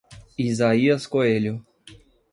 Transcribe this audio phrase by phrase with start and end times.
[0.35, 1.61] Isaías Coelho